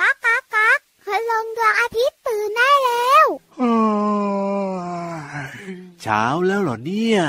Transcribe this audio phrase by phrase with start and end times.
[0.00, 3.26] ก๊ากก๊ากก๊ากคืลงดวงอาทิตย์ตื่นได้แล้ว
[6.02, 7.20] เช้าแล้วเหรอเนี่ย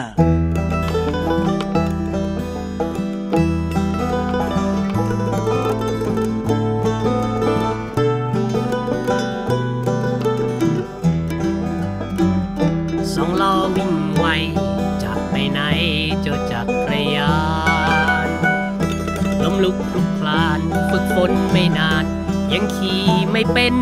[22.86, 23.76] ที่ไม่เป็น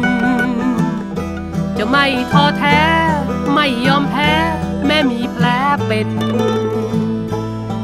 [1.77, 2.80] จะไม่ท้อแท้
[3.53, 4.31] ไม่ยอมแพ้
[4.88, 5.45] แม่มีแผล
[5.88, 6.09] เป็น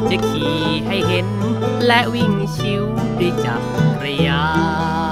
[0.10, 1.28] จะขี่ให้เห็น
[1.86, 2.84] และวิ่งชิว
[3.20, 3.56] ด้วยจั
[4.02, 4.44] กรยา
[5.08, 5.09] น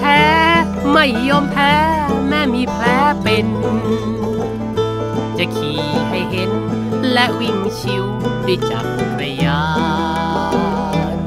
[0.00, 0.22] แท้
[0.92, 1.72] ไม่ยอมแพ้
[2.28, 2.86] แม้มีแผล
[3.22, 3.46] เป็น
[5.38, 6.50] จะขี่ให้เห็น
[7.12, 8.04] และวิ่งชิว
[8.46, 8.86] ด้วยจัก
[9.20, 9.62] รยา
[11.16, 11.18] น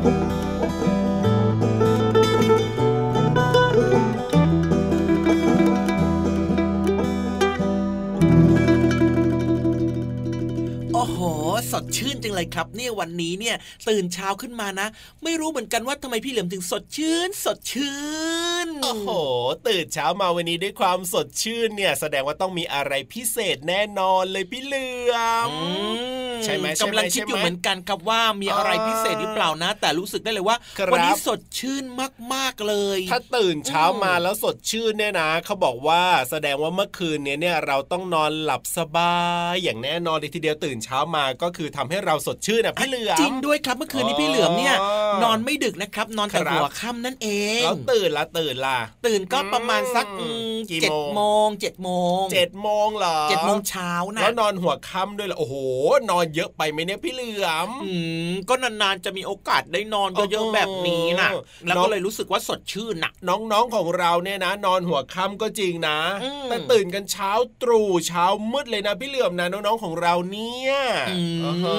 [10.94, 11.20] โอ้โห
[11.72, 13.56] สดชื่นจังเลยครับ เนี่ยวันนี้เนี่ย
[13.90, 14.88] ตื่นเช้าขึ้นมานะ
[15.24, 17.96] ไม่รู้เหมือนกันว่าทำไมพี่เหลือมถึงสดชื่น สดชื่
[18.51, 18.51] น
[18.82, 19.10] โอ้โห
[19.68, 25.16] ตื่นเช้ามาวันนี้ด้วยความสดชื่นเนี่ย แสดงว่าต้องมีอะไรพิเศษแน่นอนเลยพี่เหลือ
[25.48, 25.58] มอื
[26.38, 31.84] มใช่ไหมใช่ไหมกำลังคิดอยู่ใช่ไหมเหมือนกันครับว่ามีอะไรอ่าพิเศษหรือเปล่านะ แต่รู้สึกได้เลยว่าครับวันี้สดชื่น
[32.34, 39.16] มากๆเลย ถ้าตื่นเช้าอืมมาแล้วสดชื่นเนี่ยนะเขาบอกว่าแสดงว่าเมื่อคืนเนี้ยเนี่ยเราต้องนอนหลับสบา
[39.52, 44.92] ยอย่างแน่นอนเลยทีเดียวตื่นเช้ามาก็คือทำให้เราสดชื่นอะพี่เหลือมจริงด้วยครับเมื่อคืนนี้พี่เหลือมเนี่ยอ๋อ
[45.24, 47.28] นอนไม่ดึกนะครับ นอนแต่ครับหัวค่ำนั่นเอ
[47.60, 48.71] งแล้วตื่นละตื่นละ
[49.06, 51.90] ตื่นก็ประมาณสักอืมกี่เจ็ดโมโมงงเจ็ดโม
[52.22, 55.56] งเจ็ดโมงเหรอเจ็ดโมงเช้านะแล้วนอนหัวค่ำด้วยเหรอโอ้โห
[56.10, 57.92] นอนเยอะไปไหมเนี่ยพี่เหลือมอื
[58.30, 61.30] มก็นานๆจะมีโอกาสได้นอนเยโอ้อะโหๆแบบนี้นะ
[61.68, 70.74] แล้วน้อก็งเลยรู้สึกว่าสดชื่นน่ะน้องๆของเราเนี่ยนะ นอนหัวค่ำก็จริงนะอืมแต่ตื่นกันเช้าตรู่เช้ามืดเลยนะพี่เหลือมนะน้องๆของเราเนี่ย
[71.10, 71.78] อืมอ่าฮะ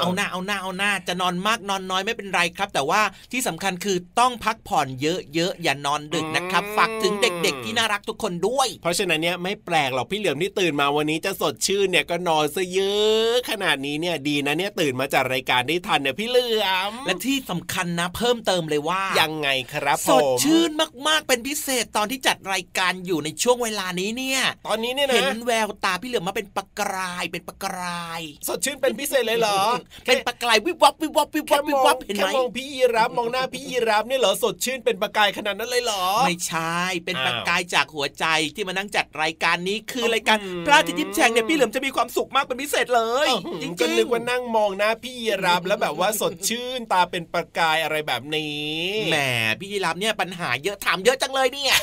[0.00, 3.00] เอาหน้าเอาหน้าเอาหน้าจะนอนมากนอนน้อยไม่เป็นไรครับ แต่ว่า
[3.32, 20.70] ที่สำคัญคือต้องพักผ่อนเยอะๆอย่านอนดึกนะครับฝากถึงเด็กๆ ที่น่ารักทุกคนด้วย เพราะฉะนั้นเนี่ยไม่แปลกหรอกพี่เหลือมที่ตื่นมาวันนี้จะสดชื่นเนี่ยก็นอนซะเยอะขนาดนี้เนี่ยดีนะเนี่ยตื่นมาจากรายการได้ทันเนี่ยพี่เหลือมและที่สำคัญนะ เพิ่มเติมเลยว่ายังไงครับสผมดชื่น
[21.06, 29.60] มากๆเป็นพิเศษตอนที่จัดรายการอยู่ในช่วงเวลานี้เนี่ย ตอนนี้เนี่ยเห็นนะแววตาพี่เหลือมมาเป็นประกรายเป็นประกราย สดชื่นเป็นพิเศษเลยเหรอ
[30.06, 43.28] เป็นประกรายวิบวับวิบวับวิบวัแค่บวิมบอวังบเห็นแค่ไหมมองพี่ยีรับมองหน้าพี่ยีรับเนี่ยเหรอสดชื่นเป็นประกายขนาดนั้นเลยเหรอ ไม่ใช่ เป็นอ้าวประกายจากหัวใจที่มานั่งจัดรายการนี้คือรายการอืมพระอาทิตย์ยิ้มแฉ่งเนี่ยพี่เหลือมจะมีความสุขมากเป็นพิเศษเลย
[43.62, 48.66] จริงๆก็นึกว่านั่งมองหน้าพี่ยีรับแล้วแบบว่าสดชื่นตาเป็นประกายอะไรแบบนี้
[49.10, 49.16] แหม
[49.60, 51.74] พี่ยีรับเนี่ยปัญหาเยอะถามเยอะจังเลยเนี่ย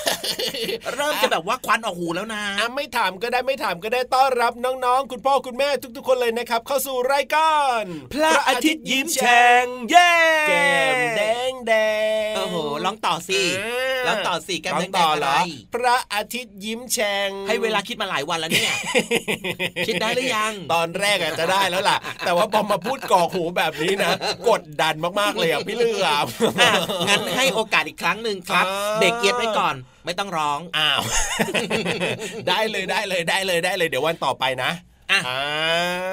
[0.94, 7.84] เริ่มจะแบบว่าควันออกหูแล้วนะอะไม่ถามก็ได้ไม่ถามก็ได้ต้อนรับน้องๆ คุณพ่อคุณแม่ทุก ๆ คนเลยนะครับ เข้าสู่รายการ
[8.14, 10.12] พระอาทิตย์ยิ้มแฉ่งเย้
[10.50, 11.22] แก้มแด
[11.52, 11.74] งแด
[12.32, 12.56] งโอ้โห
[12.86, 15.42] ลองต่อสิาลองต่อสิแก้มลแดองงต่อๆเหอะไรรอ
[15.76, 18.74] พระอาทิตย์ยิ้มแฉ่งให้เวลาคิดมาหลายวันแล้วเนี่ย
[19.88, 24.12] คิดได้หรือยัง ตอนแรกอาจจะได้แล้วล่ะ แต่ว่าพอมาพูดกรอกหูแบบนี้นะ
[24.50, 26.28] กดดันมากๆเลยอะพี่เหลือม
[26.62, 26.72] อะ
[27.10, 31.02] งั้นให้โอกาสอีกครั้งหนึ่งครับอ่าเด็กเอียดไว้ก่อนไม่ต้องร้อง อ้าว
[32.48, 34.72] ได้เลยได้เลยได้เลยได้เลย เดี๋ยววันต่อไปนะ
[35.12, 35.40] อะอ่า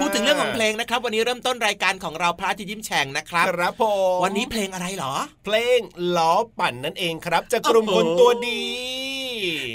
[0.01, 3.85] พูดถึงเรื่องของเพลงนะครับ วันนี้เริ่มต้นรายการของเราพระอาทิตย์ยิ้มแฉ่งนะครับครับผ
[4.17, 5.15] มวันนี้เพลงอะไรเหรอ
[5.45, 5.79] เพลง
[6.17, 8.63] ล้อปั่นนั่นเองครับจากกลุ่มโอ้คโหนตัวดี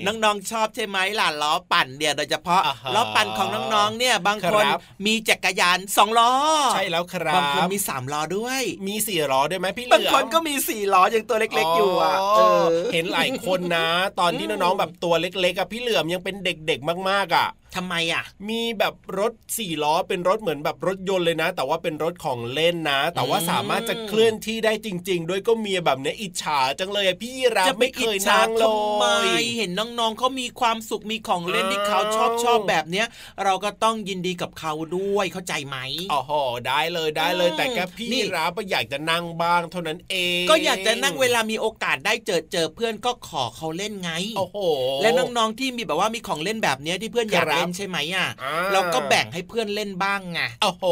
[0.06, 6.32] น้องๆชอบใช่ไหมล่ะล้อปั่นเนี่ยโดยเฉพาะอ่าฮะล้อปั่นของน้องๆเนี่ยบางคนครับมีจักรยานสองล้อ
[6.74, 12.64] ใช่แล้วครับบางคนมีสามล้อด้วย มีสี่ล้อด้วยไหมพี่เหลืบางอมคนก็มีสี่ล้ออย่างตัวเล็กๆอยู่อะเออ
[12.94, 13.88] เห็นหลายคนนะ
[14.20, 29.06] ตอนที่น้องๆแบบตัวเล็กๆอะพี่เหลือมยังเป็นเด็กๆมากๆอะ ทำไมอะ มีแบบรถสี่ล้อเป็นรถเหมือนแบบรถยนต์เลยนะ แต่ว่าเป็นรถของเล่นนะ แต่ว่าอืมสามารถจะเคลื่อนที่ได้จริง ๆ ด้วยก็มีแบบเนี้ยอิจฉาจังเลยอะพี่รับจะไปไม่เคอิจยฉานั่งเลทำไม
[29.42, 33.08] ยเห็นน้องๆเขามีความสุขมีของเล่นที่เขาชอบอ้าวชอบแบบเนี้ย
[33.44, 35.78] เราก็ต้องยินดีกับเขาด้วยเข้าใจไหม
[36.12, 36.32] อ๋อโห
[36.68, 44.58] ได้เลยได้เลยอืมแต่แค่พี่นี่รับก็อยากจะนั่งบ้างเท่านั้นเอง ก็อยากจะนั่งเวลามีโอกาสได้เจอเจอเพื่อนก็ขอเขาเล่นไงโอ้โห
[45.02, 50.86] และน้องๆที่มีแบบว่ามีของเล่นแบบเนี้ยที่เพื่อนอยากครับเล่นใช่ไหมอะอ่าเราก็แบ่งให้เพื่อนเล่นบ้างไงโอ้โห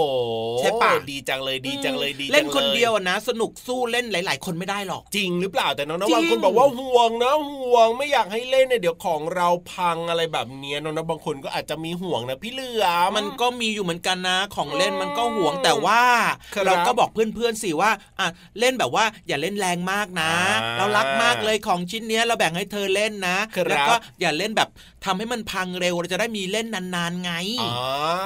[0.59, 16.03] ใช่ปะดีจังเลยดีจังเลยดีจังเล่นคนเดียวอะนะ สนุกสู้เล่นหลาย ๆ คนไม่ได้หรอก จริงหรือเปล่าแต่น้องจริๆงบางคนบอกว่าห่วงนะห่วงไม่อยากให้เล่นเนี่ยเดี๋ยวของเราพังอะไรแบบเนี้ยน้องๆบางคนก็อาจจะมีห่วงนะพี่เหลือมมันก็มีอยู่เหมือนกันนะ ของเล่นมันก็ห่วงแต่ว่า
[16.55, 18.27] ครับเราก็บอกเพื่อนๆสิว่าอะ
[18.59, 20.31] เล่นแบบว่าอย่าเล่นแรงมากนะ
[20.63, 24.69] อ่าเรารักมากเลยของชิ้นเนี้ยเราแบ่งให้เธอเล่นนะครับแล้วก็อย่าเล่นแบบ
[25.05, 27.73] ทำให้มันพังเร็วเราจะได้มีเล่นนานๆไงอ๋อ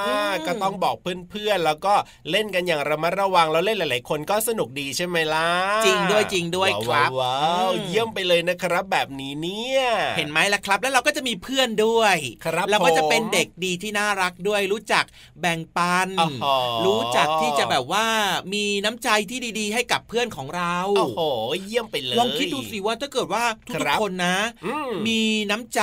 [0.07, 1.93] อมก็ต้องบอกเพื่อนๆแล้วก็
[2.31, 5.49] เล่นกันอย่างระมัดระวังแล้วเล่นหลาย ๆ คนก็สนุกดีใช่ไหมล่ะ
[5.85, 9.81] จริงด้วยจริงด้วยครับว้าวว้าวอืมเยี่ยมไปเลยนะครับ แบบนี้เนี่ย
[10.17, 12.15] เห็นไหมล่ะครับ แล้วเราก็จะมีเพื่อนด้วย
[12.45, 15.03] ครับเราก็จะผมเป็นเด็กดีที่น่ารักด้วย รู้จัก
[15.41, 18.05] แบ่งปันอ๋อฮะรู้จักที่จะแบบว่า
[18.53, 21.19] มีน้ำใจที่ดีๆ ให้กับเพื่อนของเราโอ้โห
[21.63, 25.21] เยี่ยมไปเลยลองคิดดูสิว่าถ้าเกิดว่าทุคกรับๆคนนะอืมมี
[25.51, 25.81] น้ำใจ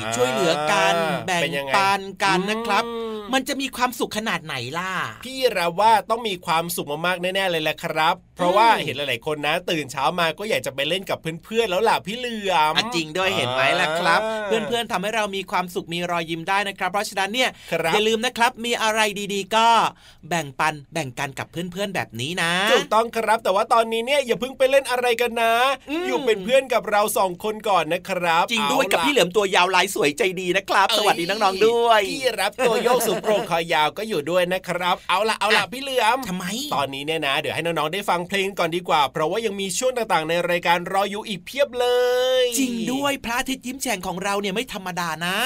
[0.00, 0.94] อ่าช่วยเหลือกัน
[1.26, 4.92] แบ่งเป็นยังไงปันกันนะครับอืมมันจะมีความสุขขนาดไหนล่ะ
[5.24, 19.00] พี่เราว่าต้องมีความสุขมากๆแน่ๆเลยแหละครับ เพราะว่าอืมเห็นหลายๆคนนะ ตื่นเช้ามาก็อยากจะไปเล่นกับเพื่อนๆแล้วล่ะพี่เหลือมอะจริงด้วยเห็นไหมล่ะครับอ่าเพื่อนๆทำให้เรามีความสุขมีรอยยิ้มได้นะครับ เพราะฉะนั้นเนี่ยครับอย่าลืมนะครับมีอะไร
[19.34, 19.66] ดีๆ ก็
[20.28, 25.52] แบ่งปันแบ่งกันกับเพื่อนๆแบบนี้นะถูกต้องครับ แต่ว่าตอนนี้เนี่ยอย่าเพิ่งไปเล่นอะไรกันนะ
[25.90, 31.71] อืมอยู่เป็นเพื่อนกับเราสองคนก่อนนะครับ จริงด้วยอากับล่ะพี่เหลือมตัวยาวลายสวยใจดีนะครับ สวัสดีน้องๆด้วย
[32.08, 41.86] พี่รับตัวโยกสูงโปร่งคอยาวก็อยู่ด้วยนะครับ เอาล่ะเอาล่ะพี่เหลือมทำไม ตอนนี้เนี่ยนะ เดี๋ยวให้น้องๆได้ฟังเพลงก่อนดีกว่า เพราะว่ายังมีช่วงต่างๆ ในรายการรออยู่อีกเพียบเล
[42.42, 45.36] ย จริงด้วยพระอาทิตย์ยิ้มแฉ่งของเราเนี่ยไม่ธรรมดานะ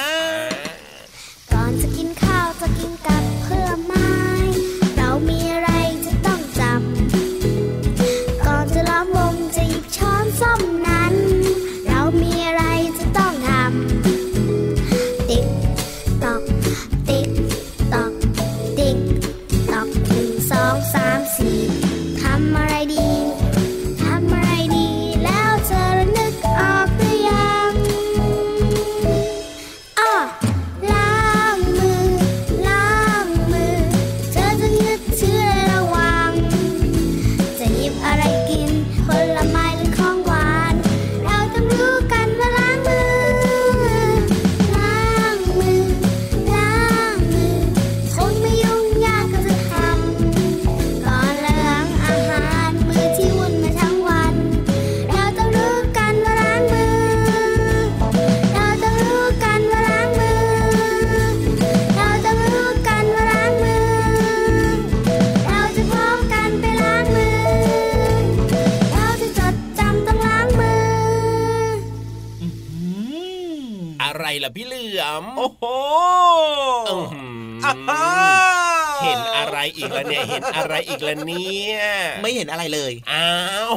[80.19, 81.77] อีกแล้วเนี่ยเห็นอะไรอีกแล้วเนี่ย
[82.21, 83.31] ไม่เห็นอะไรเลย อ้า
[83.69, 83.73] ว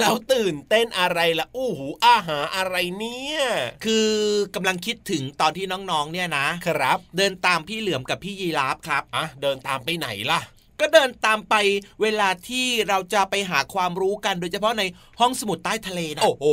[0.00, 3.38] เราตื่นเต้นอะไรล่ะอู้หูอาหารอะไรเนี่ย
[3.84, 4.08] คือ
[4.54, 10.40] กำลังคิดถึงตอนที่น้องๆเนี่ยนะครับ เดินตามพี่เหลือมกับพี่ยีราฟครับอะเดินตามไปไหนล่ะ
[10.80, 11.54] ก็เดินตามไป
[12.02, 14.82] เวลาที่เราจะไปหาความรู้กัน โดยเฉพาะใน
[15.20, 16.44] ห้องสมุดใต้ทะเลนะโอ้โห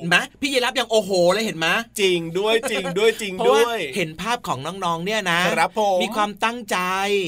[0.00, 1.68] เห็นไหมพี่ยีรับยังโอ้โหเลยเห็นไหม
[2.00, 6.78] จริงด้วยจริงด้วยจริงเพราะด้ว่าวย เห็นภาพของน้องๆเนี่ยนะครับผมความตั้งใจ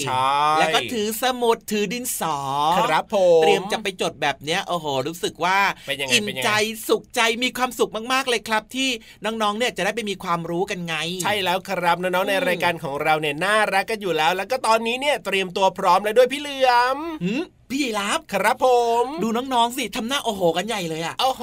[0.06, 2.38] ใช่แล้วก็ถือสมุดถือดินสอ
[2.78, 6.50] ครับผมเตรียมจะไปจดแบบเนี้ยโอ้โห รู้สึกว่าเป็นยังไงอิ่มเป็นยังไงใจ
[6.88, 8.88] สุขใจมีความสุขมากๆเลยครับ ที่
[9.24, 18.66] น้องๆเนี่ยจะได้ไปมีความรู้กันไง ใช่แล้วครับน้องๆในอืมรายการของเราเนี่ยน่ารักกันอยู่แล้ว แล้วก็ตอนนี้เนี่ยเตรียมตัวพร้อมแล้วด้วยพี่เหลือมหืมพี่ยีรับครับผ
[19.02, 21.42] ม ดูน้องๆสิทำหน้าโอ้โหกันใหญ่เลยอะโอ้โห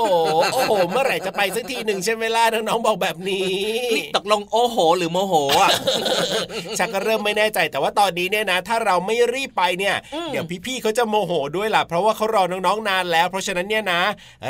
[0.53, 3.47] โอ้โห เมื่อไหร่จะไปสักทีหนึ่งใช่ไหมล่ะน้องๆบอกแบบนี้
[3.95, 5.69] นี่ตกลงโอ้โห หรือโมโหอะ
[6.77, 14.01] ชักก็เริ่มไม่แน่ใจแต่ว่าตอนนี้เนี่ยนะ ถ้าเราไม่รีบไปเนี่ยอืมเดี๋ยวพี่ๆเขาจะโมโหด้วยล่ะเพราะว่าเขารอน้องๆนานแล้ว เพราะฉะนั้นเนี่ยนะ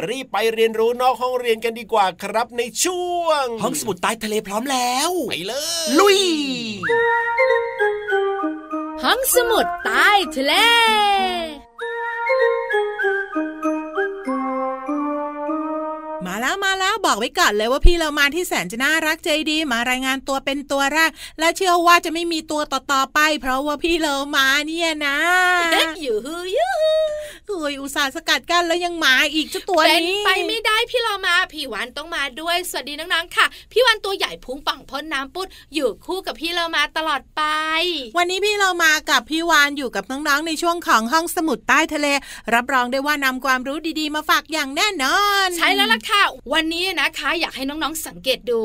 [0.09, 5.53] รีบไปเรียนรู้นอกห้องเรียนกันดีกว่าครับในช่วง ห้องสมุดใต้ทะเลพร้อมแล้วไปเล
[5.85, 6.19] ย ลุย
[9.03, 10.53] ห้องสมุดใต้ทะเล
[16.25, 25.17] มาแล้วมาแล้วบอกไว้ก่อนเลยว่าพี่เรามาที่แสนจะน่ารักใจดี มารายงานตัวเป็นตัวแรก และเชื่อว่าจะไม่มีตัวต่อๆไป เพราะว่าพี่เรามาเนี่ยนะ
[26.03, 27.06] ยูฮูยูฮู
[27.47, 37.43] เอ้ยอุตส่าห์สกัดกั้นแล้วยังมาอีกเจ้าตัวเป็นนี้ไปไม่ได้พี่เรามาพี่วันต้องมาด้วย สวัสดีน้องๆค่ะ พี่วันตัวใหญ่พุงป่องพ้นน้ำปุดอยู่คู่กับพี่เรามาตลอดไป
[38.17, 42.07] วันนี้พี่เรามากับพี่วานอยู่กับน้องๆในช่วงของห้องสมุดใต้ทะเล
[42.53, 46.23] รับรองได้ว่านำความรู้ดีๆ มาฝากอย่างแน่นอน ใช่แล้วล่ะค่ะ
[46.53, 48.59] วันนี้นะคะ อยากให้น้องๆสังเกตดู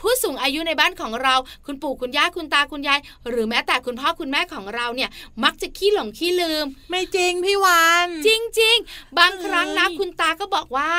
[0.00, 1.34] ผู้สูงอายุในบ้านของเรา
[1.66, 5.10] คุณปู่คุณย่าคุณตาคุณยาย หรือแม้แต่คุณพ่อคุณแม่ของเราเนี่ย
[5.44, 8.27] มักจะขี้หลงขี้ลืม ไม่จริงพี่วานจ
[8.60, 10.90] ริง ๆ บางครั้งนะเอ้ยคุณตาก็บอกว่า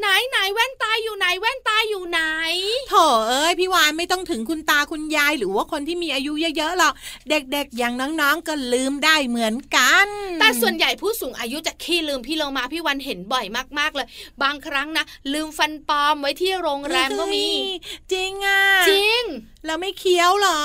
[0.00, 2.20] ไหนไหนแว่นตาอยู่ไหนแว่นตาอยู่ไหน
[2.88, 2.94] โถ
[3.28, 6.94] เอ้ยพี่วานไม่ต้องถึงคุณตาคุณยายหรือว่าคนที่มีอายุเยอะๆหรอก
[7.30, 10.08] เด็กๆ อย่างน้องๆก็ลืมได้เหมือนกัน
[10.40, 13.46] แต่ส่วนใหญ่ผู้สูงอายุจะขี้ลืมพี่โลมาพี่วันเห็นบ่อย
[13.78, 14.06] มากๆเลย
[14.42, 17.48] บางครั้งนะลืมฟันปลอมไว้ที่โรงแรมก็มี
[18.12, 19.22] จริงอะจริง
[19.66, 20.62] แล้วไม่เคี้ยวเหรอ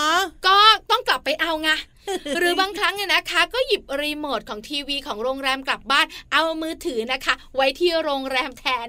[0.48, 0.58] ก็
[0.90, 1.70] ต้องกลับไปเอาไง
[2.38, 8.88] หรือบางครั้งเนี่ยนะคะ ก็หยิบรีโมทของทีวีของโรงแรมกลับบ้าน เอามือถือนะคะ ไว้ที่โรงแรมแทน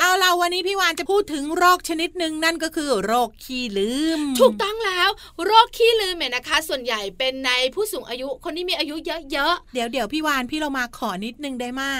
[0.00, 5.08] เอาล่ะวันนี้พี่วานจะพูดถึงโรคชนิดหนึ่งนั่นก็คือ โรคขี้ลืม ถูกต้องแล้ว
[5.44, 11.90] โรคขี้ลืมเนี่ยนะคะ ส่วนใหญ่เป็นในผู้สูงอายุคนที่มีอายุเยอะเดี๋ยวเดี๋ยวพี่วานพี่เรามาขอนิดนึงได้มา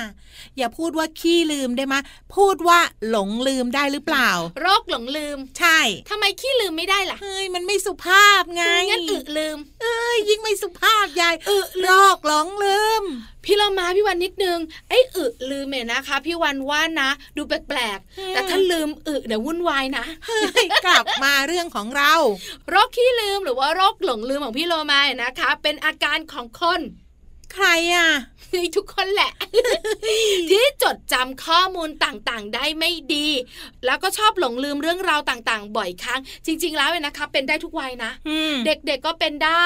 [0.59, 1.99] อย่าพูดว่าขี้ลืมได้มา
[2.37, 2.79] พูดว่า
[3.09, 5.79] หลงลืมได้หรือเปล่าๆโรคหลงลืม ใช่
[6.11, 13.05] ทำไมขี้ลืมไม่ได้ล่ะเฮ้ยมันไม่สุภาพไงงั้นอึลืม เอ้ยยิ่งไม่สุภาพยายอึโรลืมคหลงลืม
[13.45, 14.59] พี่เรามาพี่วันนิดนึง
[14.89, 22.15] ไอ้อึลืมเนี่ยนะคะ พี่วันว่านะ ดูแปลกอืมๆแต่ถ้าลืมอึเนี่ยวุ่นวายนะเฮ้ยกลับมาเรื่องของเรา
[22.69, 26.81] โรคขี้ลืมหรือว่าโรคหลงลืมของพี่โลมาเนี่ยนะคะ เป็นอาการของคน
[27.53, 28.09] ใครอะ
[28.77, 29.33] ทุกคนแหละ
[30.51, 33.29] ที่จดจำข้อมูลต่างๆ ได้ไม่ดี
[33.85, 39.65] แล้วก็ชอบหลงลืมเรื่องราวต่างๆ บ่อยครั้ง จริง ๆ แล้วเนี่ยนะคะ เป็นได้ทุกวัยนะอืมเด็กๆก็เป็นได้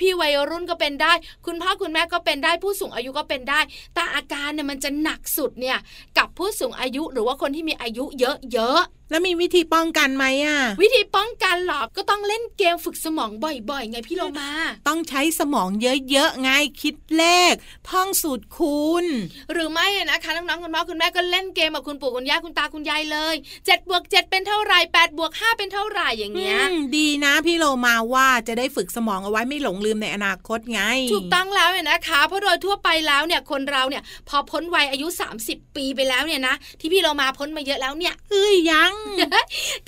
[0.00, 1.12] พี่ๆวัยรุ่นก็เป็นได้
[1.46, 3.60] คุณพ่อคุณแม่ก็เป็นได้ผู้สูงอายุก็เป็นได้
[3.94, 5.78] แต่อาการเนี่ยมันจะหนักสุดเนี่ย
[6.18, 8.80] กับผู้สูงอายุหรือว่าคนที่มีอายุเยอะ
[9.10, 14.50] แล้วมีวิธีป้องกันไหมอะๆวิธีป้องกันหรอก็ต้องเล่นเกมฝึกสมองบ่อยๆ ไงพี่โลมา
[14.88, 16.50] ต้องใช้สมองเยอะๆไง
[16.82, 17.54] คิดเลข
[17.90, 19.06] ท่องสูตรคูณ
[19.52, 30.80] หรือไม่อะนะคะน้องๆคุณพ่อคุณแม่ก็เล่นเกมกับคุณปู่คุณย่าคุณตาคุณยายเลย7บวก7เป็นเท่าไหร่8บวก5เป็นเท่าไหร่อย่างเงี้ยอืมดีนะพี่โลมาว่าจะได้ฝึกสมองเอาไว้ไม่หลงลืมในอนาคตไง
[31.12, 35.06] ถูกต้องแล้วเนี่ยนะคะ เพราะโดยทั่วไปแล้วเนี่ยคนเราเนี่ยพอพ้นวัยอายุ
[35.42, 38.94] 30 ปีไปแล้วเนี่ยนะที่พี่เรามาพ้นมาเยอะแล้วเนี่ยเอ้ยยัง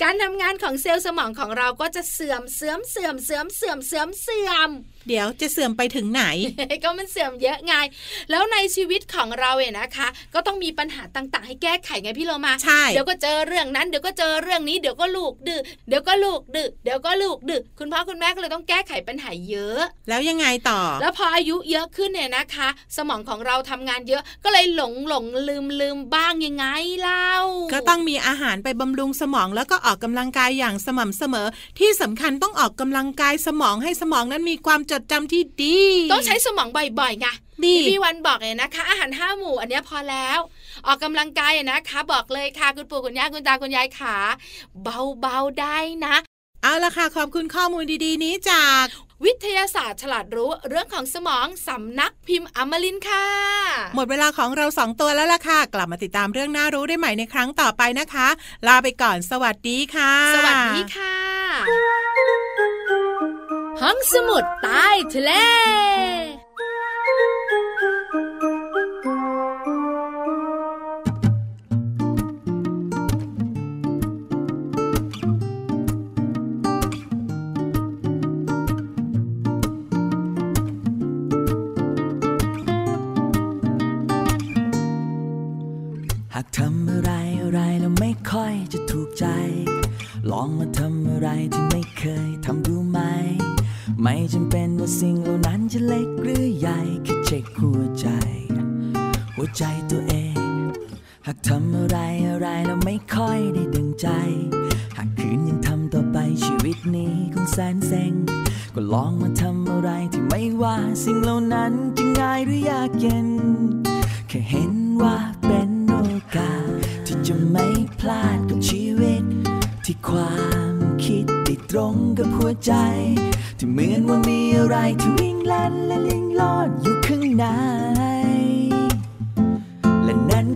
[0.01, 4.69] การทำงานของเซลล์สมองของเราก็จะเสื่อมเสื่อมเสื่อมเสื่อมเสื่อมเสื่อมเสื่อม
[5.07, 6.23] เดี๋ยวจะเสื่อมไปถึงไหน
[6.83, 7.73] ก็มันเสื่อมเยอะไง
[8.31, 22.67] แล้วในชีวิตของเราเนี่ยนะคะ ก็ต้องมีปัญหาต่างๆ ให้แก้ไขไงพี่เรามาใช่เดี๋ยวก็เจอเรื่องนั้นเดี๋ยวก็เจอเรื่องนี้เดี๋ยวก็ลูกดื้อเดี๋ยวก็ลูกดื้อเดี๋ยวก็ลูกดื้อคุณพ่อคุณแม่ก็เลยต้องแก้ไขปัญหาเยอะ แล้วยังไงต่อ แล้วพออายุเยอะขึ้นเนี่ยนะคะ
[22.97, 26.65] สมองของเราทำงานเยอะก็เลยหลงหลงลืมลืมบ้างยังไง
[27.01, 27.31] เล่า
[27.73, 31.47] ก็ต้องมีอาหารไปบำรุงสมองแล้วก็ออกกำลังกายอย่างสม่ำเสมอ
[31.79, 35.77] ที่สำคัญต้องออกกำลังกายสมองให้สมองนั้นมีความจดจำที่ดี
[36.11, 36.67] ต้องใช้สมอง
[36.99, 37.27] บ่อยๆไง
[37.65, 40.39] ดีที่พี่วันบอกเลยนะคะ อาหารห้าหมู่อันเนี้ยพอแล้ว
[40.87, 44.15] ออกกำลังกายอะนะคะ บอกเลยค่ะคุณปู่คุณย่าคุณตาคุณยายขา
[44.83, 46.15] เบาๆได้นะ
[46.63, 48.85] เอาละค่ะขอบคุณข้อมูลดีๆ นี้จาก
[49.25, 53.27] วิทยาศาสตร์ฉลาดรู้เรื่องของสมองสำนักพิมพ์อมรินทร์ค่ะ
[53.95, 58.27] หมดเวลาของเราสองตัวแล้วล่ะค่ะ กลับมาติดตามเรื่องน่ารู้ได้ใหม่ในครั้งต่อไปนะคะ
[58.67, 62.40] ลาไปก่อนสวัสดีค่ะ สวัสดีค่ะ
[63.81, 65.31] ห้องสมุดใต้ทะเล
[94.31, 94.61] ไม่
[94.99, 95.40] จำ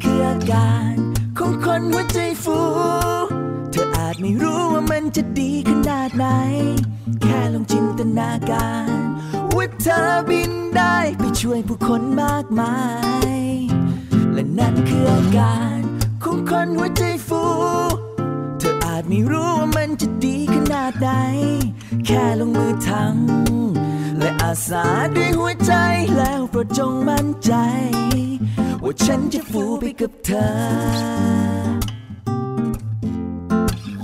[0.05, 0.95] คืออาการ
[1.37, 2.59] ของคนหัวใจฟู
[3.71, 6.25] เธอาจไม่รู้ว่ามันจะดีขนาดไหน
[7.21, 8.99] แค่ลองจินตนาการ
[9.55, 12.77] ว่าเธอบินได้ไปช่วยผู้คนมากมา
[13.37, 13.39] ย
[14.33, 15.79] และนั่นคืออาการ
[16.23, 17.43] ของคนหัวใจฟู
[18.59, 21.09] เธออาจไม่รู้ว่ามันจะดีขนาดไหน
[22.05, 24.85] แค่ลงมือทำและอาสา
[25.15, 25.73] ด้วยหัวใจ
[26.17, 27.53] แล้วโปรดจงมั่นใจ
[28.87, 30.45] ว่าฉันจะฟูไปกับเธอ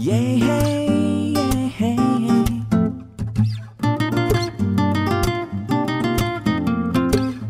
[0.04, 0.62] เย้เฮ้
[1.34, 1.92] เย้เฮ้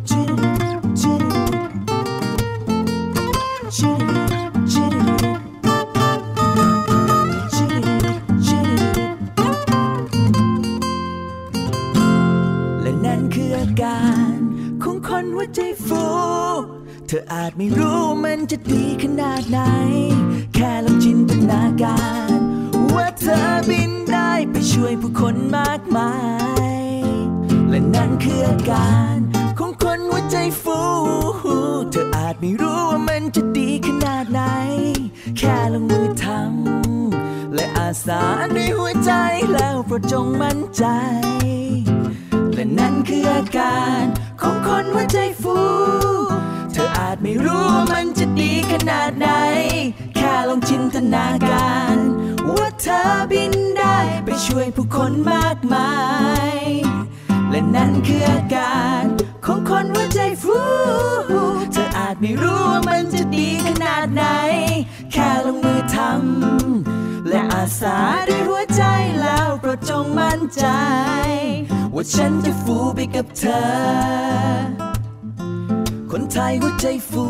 [0.09, 0.51] จิริ
[0.99, 1.41] จิริ
[3.77, 4.23] จิริ
[4.71, 5.19] จิริ
[7.53, 9.07] จิริจิริ
[12.81, 14.01] และนั่นคืออากา
[14.33, 14.37] ร
[14.83, 16.40] ของคนหัวใจฟู
[17.13, 19.59] ธออาจไม่รู้มันจะดีขนาดไหน
[20.55, 22.01] แค่ลองจินตนากา
[22.37, 22.39] ร
[22.93, 23.39] ว่าเธอ
[23.69, 26.13] บินได้ไปช่วยผู้คนมากมา
[26.73, 26.77] ย
[27.69, 29.17] และนั่นคืออาการ
[29.59, 30.79] ของคนหัวใจฟู
[31.91, 34.41] เธออาจไม่รู้ว่ามันจะดีขนาดไหน
[35.37, 38.21] แค่ลงมือทำและอาสา
[38.55, 39.11] ด้วยหัวใจ
[39.53, 40.85] แล้วโปรดจงมั่นใจ
[42.53, 44.03] และนั่นคืออาการ
[44.41, 45.57] ของคนหัวใจฟู
[46.83, 49.27] ออาจไม่รู้ว่ามันจะดีขนาดไหน
[50.15, 51.97] แค่ลองจินตนาการ
[52.57, 55.91] ว่าเธอบินได้ไปช่วยผู้คนมากมา
[56.55, 56.57] ย
[57.49, 59.03] และนั่นคืออาการ
[59.45, 60.59] ของคนหัวใจฟู
[61.71, 64.23] เธออาจไม่รู้ว่ามันจะดีขนาดไหน
[65.11, 67.97] แค่ลงมือทำและอาสา
[68.27, 68.83] ด้วยหัวใจ
[69.21, 70.65] แล้วโปรดจงมั่นใจ
[71.93, 74.90] ว่าฉันจะฟูไปกับเธอ
[76.15, 77.25] คนไทยหัวใจฟู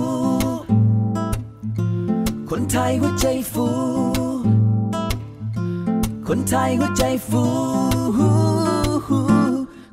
[2.50, 3.68] คนไทยหัวใจฟู
[6.28, 7.44] คนไทยหัวใจฟู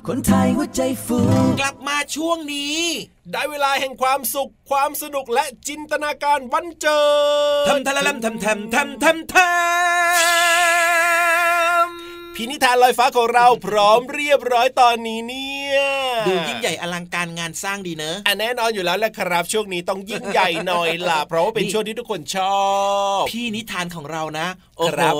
[0.07, 1.19] คนไทยหัวใจฟู
[1.59, 2.77] กลับมาช่วงนี้
[3.31, 7.01] ได้เวลาแห่งความสุขความสนุกและจินตนาการวันเจิ
[7.65, 10.68] ดทำทะละลำทำทำทำทำทำ
[12.41, 15.77] พินิธานลอยฟ้าของเราพร้อมเรียบร้อยตอนนี้เนี่ย
[16.27, 22.59] ดูยิ่งใหญ่อลังการงานสร้างดีเนอะอันแน่นอนอยู่แล้วแหละครับ ช่วงนี้ต้องยิ่งใหญ่หน่อยล่ะ เพราะว่าเป็นช่วงที่ทุกคนชอ
[23.19, 24.47] บ พี่นิทานของเรานะ
[24.77, 25.13] โอ้คโหรับ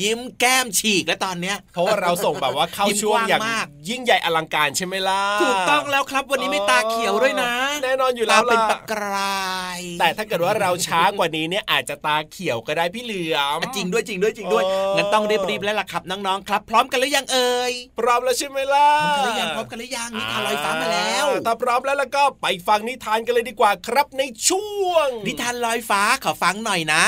[0.00, 7.52] ยิ้มแก้มฉีกแล้วตอนเนี้ย เพราะว่าเราส่งแบบว่าเข้ายิ้มช่วงอย่างกว้างมากยิ่งใหญ่อลังการใช่ไหมล่ะถูกต้องแล้วครับวันนี้ไม่ตาเขียวด้วยนะ
[7.84, 27.04] แน่นอนอยู่แล้วตาเป็นล่ะปากกรายแต่ถ้าเกิดว่าเราช้ากว่านี้เนี่ยอาจจะตาเขียวก็ได้พี่เหลือมจริงด้วยจริงด้วยจริงด้วยเอองั้นต้องรีบๆแล้วล่ะครับน้องๆครับ พร้อมกันหรือยังเอ่ยพร้อมแล้วใช่ไหมล่ะพร้อมกันหรือยังพร้อมกันหรือยังนิทานลอยฟ้ามาแล้วถ้าพร้อมแล้วแล้วก็ไปฟังนิทานกันเลยดีกว่าครับในช่วง นิทานลอยฟ้าขอฟังหน่อยนะ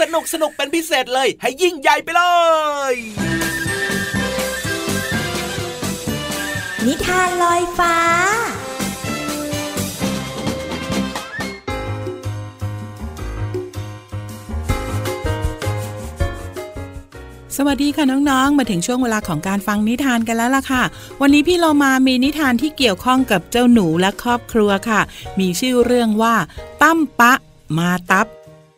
[0.00, 2.22] สนุกสนุกเป็นพิเศษเลย ให้ยิ่งใหญ่ไปเล
[2.92, 2.94] ย
[6.86, 7.96] นิทานลอยฟ้า
[17.56, 20.82] สวัสดีค่ะน้องๆ มาถึงช่วงเวลาของการฟังนิทานกันแล้วล่ะค่ะ
[21.20, 25.00] วันนี้พี่เรามามีนิทานที่เกี่ยวข้องกับเจ้าหนูและครอบครัวค่ะ
[25.40, 26.34] มีชื่อเรื่องว่า
[26.82, 27.32] ตั้มปะ
[27.78, 28.26] มาตับ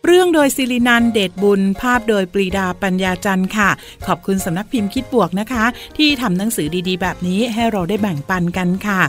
[0.07, 3.71] เรื่องโดยศิรินันเดชบุญ ภาพโดยปรีดาปัญญาจันทร์ค่ะ
[4.07, 5.65] ขอบคุณสำนักพิมพ์คิดบวกนะคะ
[5.97, 9.01] ที่ทำหนังสือดีๆ แบบนี้ให้เราได้แบ่งปันกันค่ะ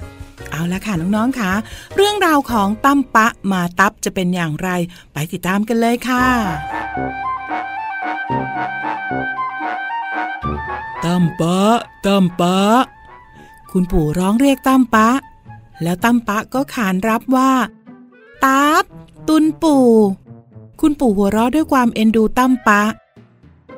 [0.52, 1.52] เอาละค่ะน้องๆค่ะ
[1.95, 4.69] เรื่องราวของตั้มปะมาตับจะเป็นอย่างไร
[5.13, 6.26] ไปติดตามกันเลยค่ะ
[11.06, 11.58] ตั้มปะ
[12.06, 12.58] ตั้มปะ
[13.71, 15.10] คุณปู่ร้องเรียกตั้มปะ
[15.84, 17.51] แล้วตั้มปะก็ขานรับว่า
[18.45, 18.84] ตับ
[19.27, 19.88] ตุนปู่
[20.82, 22.82] คุณปู่หัวเราะด้วยความเอ็นดูตั้มปะ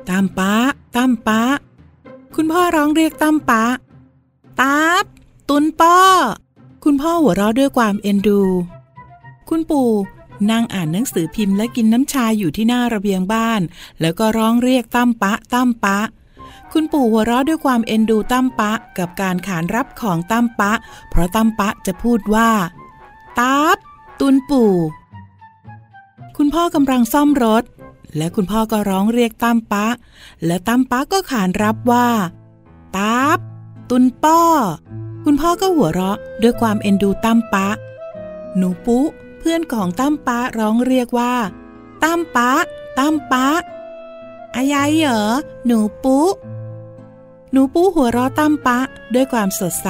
[0.08, 0.52] ตั้มปะ
[0.96, 1.42] ตั้มปะ
[2.34, 3.64] คุณพ่อร้องเรียกตั้มปะ
[4.60, 5.04] ตับ
[5.48, 5.98] ตุนป้อ
[6.84, 8.40] คุณพ่อหัวเราะด้วยความเอ็นดู
[9.48, 9.90] คุณปู่
[10.50, 13.60] นั่งอ่านหนังสือพิมพ์และกินน้ำชาอยู่ที่หน้าระเบียงบ้าน
[14.00, 15.98] แล้วก็ร้องเรียกตั้มปะตั้มปะ
[16.72, 20.72] คุณปู่หัวเราะด้วยความเอ็นดูตั้มปะกับการขานรับของตั้มปะ
[21.10, 22.50] เพราะตั้มปะจะพูดว่า
[23.38, 23.76] ตับ
[24.20, 24.74] ตุนปู่
[26.36, 27.64] คุณพ่อกำลังซ่อมรถ
[28.16, 29.86] และคุณพ่อก็ร้องเรียกตั้มปะ
[30.46, 32.08] และตั้มปะก็ขานรับว่า
[32.96, 33.38] ตับ
[33.90, 34.40] ตุนป้อ
[35.24, 37.68] คุณพ่อก็หัวเราะด้วยความเอ็นดูตั้มปะ
[38.56, 39.06] หนูปุ๊
[39.38, 41.34] เพื่อนของตั้มปะร้องเรียกว่า
[42.04, 42.50] ตั้มปะ
[42.98, 43.46] ตั้มปะ
[44.56, 45.22] อายายเหรอ
[45.66, 46.30] หนูปุ๊
[47.52, 48.78] หนูปุ๊หัวเราะตั้มปะ
[49.14, 49.88] ด้วยความสดใส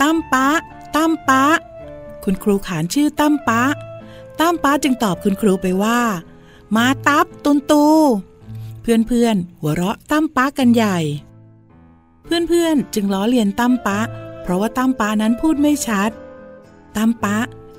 [0.00, 0.48] ตั้มปะ
[0.96, 1.44] ตั้มปะ
[2.24, 3.62] คุณครูขานชื่อตั้มปะ
[4.40, 6.00] ตั้มปะจึงตอบคุณครูไปว่า
[6.76, 7.86] มาตับตุนตู
[8.80, 10.98] เพื่อนๆหัวเราะตั้มป้ากันใหญ่
[12.24, 13.98] เพื่อนๆจึงล้อเลียนตั้มป้า
[14.42, 16.10] เพราะว่าตั้มป้านั้นพูดไม่ชัด
[16.96, 17.36] ตั้มป้า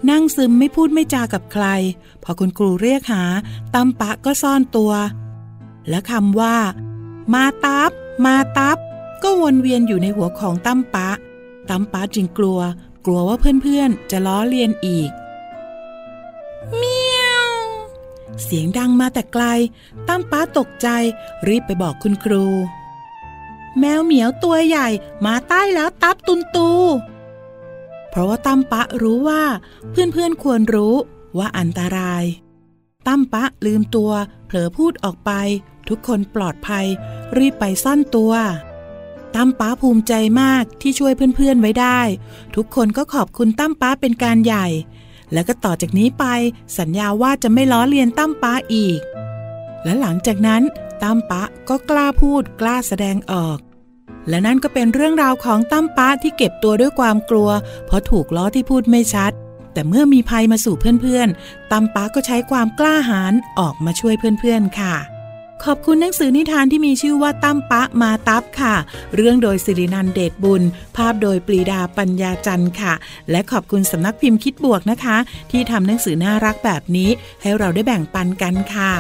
[0.10, 1.66] นั่งซึมไม่พูดไม่จากับใคร
[2.24, 3.24] พอคุณครูเรียกหา
[3.74, 4.94] ตั้มป้าก็ซ่อนตัว
[5.90, 6.56] และคำว่า
[7.34, 7.92] มาตับ
[8.26, 8.78] มาตับ
[9.24, 11.10] ก็วนเวียนอยู่ในหัวของตั้มป้า
[11.70, 12.60] ตั้มป้าจึงกลัว
[13.06, 15.10] กลัวว่าเพื่อนๆ จะล้อเลียนอีก
[16.76, 17.50] เมียว
[18.44, 19.44] เสียงดังมาแต่ไกล
[20.08, 20.88] ตั้มป้าตกใจ
[21.48, 22.46] รีบไปบอกคุณครู
[23.80, 24.88] แมวเหมียวตัวใหญ่
[25.26, 26.70] มาใต้แล้วตับตุนตู
[28.10, 29.44] เพราะว่าตั้มปะรู้ว่า
[29.92, 30.96] เพื่อนๆควรรู้
[31.38, 32.24] ว่าอันตราย
[33.08, 34.12] ตั้มปะลืมตัว
[34.46, 35.32] เผลอพูดออกไป
[35.90, 36.86] ทุกคนปลอดภัย
[37.38, 38.34] รีบไปซ่อนตัว
[39.36, 42.00] ตั้มป้าภูมิใจมากที่ช่วยเพื่อนๆไว้ได้
[42.56, 44.68] ทุกคนก็ขอบคุณตั้มป้าเป็นการใหญ่
[45.34, 46.26] แล้วก็ต่อจากนี้ไป
[46.80, 49.00] สัญญาว่าจะไม่ล้อเลียนตั้มป้าอีก
[49.84, 50.62] และหลังจากนั้น
[51.04, 53.58] ตั้มป้าก็กล้าพูดกล้าแสดงออก
[54.30, 57.50] และนั่นก็เป็นเรื่องราวของตั้มป้าที่เก็บตัวด้วยความกลัว
[57.86, 59.32] เพราะถูกล้อที่พูดไม่ชัด
[59.74, 64.96] แต่เมื่อมีภัยมาสู่เพื่อนๆตั้มป้าก็ใช้ความกล้าหาญออกมาช่วยเพื่อนๆค่ะ
[65.64, 68.76] ขอบคุณหนังสือนิทานที่มีชื่อว่าตั้มปะมาตับค่ะ
[69.16, 70.62] เรื่องโดยสิรินันเดชบุญ
[70.96, 72.94] ภาพโดยปรีดาปัญญาจันทร์ค่ะ
[73.32, 75.18] และขอบคุณสำนักพิมพ์คิดบวกนะคะ
[75.52, 77.10] ที่ทำหนังสือน่ารักแบบนี้
[77.42, 78.92] ให้เราได้แบ่งปันกันค่ะ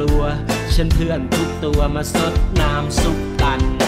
[0.00, 0.22] ลัว
[0.74, 3.79] ฉันเพื่อนทุกตัวมาสดน้ำซุปกัน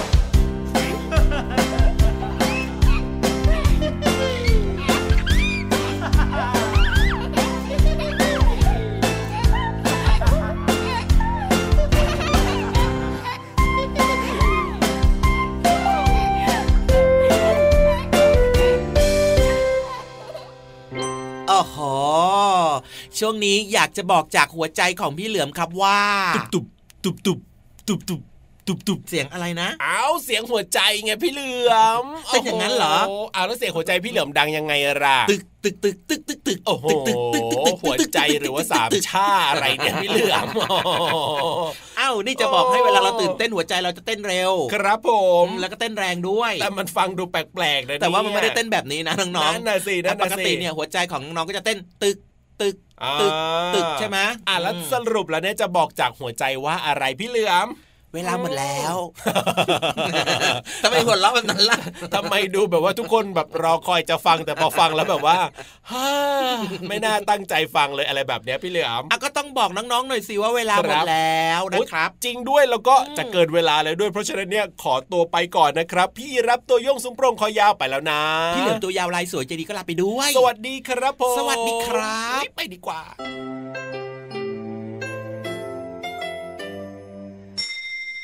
[23.25, 26.01] ช่วงนี้อยากจะบอกจากหัวใจของพี่เหลือมครับว่า
[26.55, 26.67] ตุบ
[27.05, 27.39] ตุบตุบ
[27.89, 28.21] ตุบตุบ
[28.67, 34.73] ตุบตุบเสียงอะไรนะเอาเสียงหัวใจไงพี่เหลือมเป็นอย่างนั้นเหรอโโเอาแล้วเสียงหัวใจพี่เหลือมดังยังไง
[35.05, 40.47] ล่ะตึกตึกตึกตึกตึกตึกโอ้โหตึกตึกตึกตึกตึกหัวใจหรือว่าสามชาอะไรเนี่ยพี่เหลือม
[41.99, 45.11] เอ้านี่จะบอกให้เวลาเราตื่นเต้นหัวใจเราจะเต้นเร็ว ครับผ
[45.45, 52.19] มแล้วก็เต้นแรงด้วย แต่มันฟังดูแปลกๆนะแต่ว่ามันไม่ได้เต้นแบบนี้นะน้องๆนั่นน่ะสินั่นปน่ะกสิติเนี่ยหัวใจของน้องๆก็จะเต้นตึก
[52.63, 52.77] ตึก
[53.21, 57.69] ตึกอ่าตึกใช่ไหมอะแล้วอืมสรุปแล้วเนี่ยจะบอกจากหัวใจว่าอะไรพี่เหลือม
[58.15, 58.95] เวลาหมดแล้ว
[60.83, 61.79] ทำไมหัวเราะแบบนั้นล่ะ
[62.15, 65.37] ทำไมดูแบบว่าทุกคนแบบรอคอยจะฟังแต่พอฟังแล้วแบบว่า
[65.91, 66.09] ฮ่า
[66.89, 78.21] ไม่น่าตั้งใจฟังเลยอะไรแบบเนี้ยพี่เหลือมอะก็ต้องบอกน้องๆหน่อยสิว่าเวลาหมครัดบแล้วนะครับ จริงด้วยแล้วก็จะเกินเวลาเลยด้วยเพราะฉะนั้นเนี่ยขอตัวไปก่อนนะครับ พี่รับตัวโยงซุ้มโปรงคอยาวไปแล้วนะ
[78.57, 83.03] พี่เหลือมตัวยาวลายสวยใจดีก็ลาไปด้วย สวัสดีครับผมสวัสดีครับเฮ้ยไปดีกว่า